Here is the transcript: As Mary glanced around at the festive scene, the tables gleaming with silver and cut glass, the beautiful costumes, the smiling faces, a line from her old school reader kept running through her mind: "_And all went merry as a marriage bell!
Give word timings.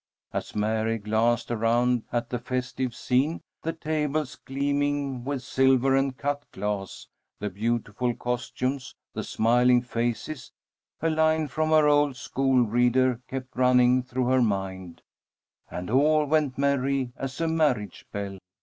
As 0.33 0.55
Mary 0.55 0.97
glanced 0.97 1.51
around 1.51 2.05
at 2.11 2.31
the 2.31 2.39
festive 2.39 2.95
scene, 2.95 3.39
the 3.61 3.71
tables 3.71 4.35
gleaming 4.35 5.23
with 5.23 5.43
silver 5.43 5.95
and 5.95 6.17
cut 6.17 6.43
glass, 6.51 7.07
the 7.37 7.51
beautiful 7.51 8.15
costumes, 8.15 8.95
the 9.13 9.23
smiling 9.23 9.83
faces, 9.83 10.51
a 11.01 11.09
line 11.11 11.47
from 11.47 11.69
her 11.69 11.87
old 11.87 12.15
school 12.15 12.65
reader 12.65 13.21
kept 13.27 13.55
running 13.55 14.01
through 14.01 14.25
her 14.25 14.41
mind: 14.41 15.03
"_And 15.71 15.93
all 15.95 16.25
went 16.25 16.57
merry 16.57 17.13
as 17.15 17.39
a 17.39 17.47
marriage 17.47 18.07
bell! 18.11 18.39